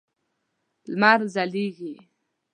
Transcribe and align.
لمر 0.91 1.19
ځلیږی 1.33 1.93